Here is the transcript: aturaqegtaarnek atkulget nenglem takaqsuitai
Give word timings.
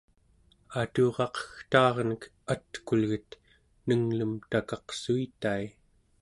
aturaqegtaarnek 0.81 2.21
atkulget 2.53 3.29
nenglem 3.87 4.31
takaqsuitai 4.49 5.63